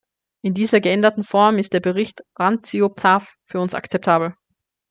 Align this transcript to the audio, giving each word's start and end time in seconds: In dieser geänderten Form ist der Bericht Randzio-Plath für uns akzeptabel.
In 0.41 0.55
dieser 0.55 0.79
geänderten 0.81 1.23
Form 1.23 1.59
ist 1.59 1.73
der 1.73 1.79
Bericht 1.79 2.21
Randzio-Plath 2.39 3.35
für 3.45 3.59
uns 3.59 3.75
akzeptabel. 3.75 4.33